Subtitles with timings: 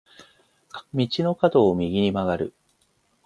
[0.95, 2.55] 道の角を右に曲がる。